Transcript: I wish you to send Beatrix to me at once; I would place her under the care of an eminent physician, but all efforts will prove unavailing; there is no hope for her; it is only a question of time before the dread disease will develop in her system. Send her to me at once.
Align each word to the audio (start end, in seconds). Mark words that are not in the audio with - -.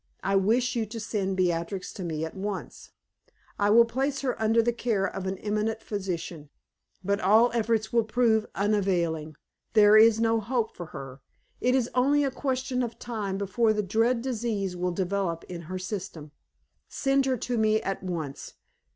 I 0.23 0.35
wish 0.35 0.75
you 0.75 0.87
to 0.87 0.99
send 0.99 1.37
Beatrix 1.37 1.93
to 1.93 2.03
me 2.03 2.25
at 2.25 2.33
once; 2.35 2.89
I 3.59 3.69
would 3.69 3.87
place 3.87 4.21
her 4.21 4.35
under 4.41 4.59
the 4.63 4.73
care 4.73 5.05
of 5.05 5.27
an 5.27 5.37
eminent 5.37 5.83
physician, 5.83 6.49
but 7.03 7.19
all 7.21 7.51
efforts 7.53 7.93
will 7.93 8.03
prove 8.05 8.47
unavailing; 8.55 9.35
there 9.73 9.95
is 9.97 10.19
no 10.19 10.39
hope 10.39 10.75
for 10.75 10.87
her; 10.87 11.21
it 11.59 11.75
is 11.75 11.87
only 11.93 12.23
a 12.23 12.31
question 12.31 12.81
of 12.81 12.97
time 12.97 13.37
before 13.37 13.73
the 13.73 13.83
dread 13.83 14.23
disease 14.23 14.75
will 14.75 14.89
develop 14.91 15.43
in 15.43 15.61
her 15.69 15.77
system. 15.77 16.31
Send 16.87 17.27
her 17.27 17.37
to 17.37 17.59
me 17.59 17.79
at 17.79 18.01
once. 18.01 18.55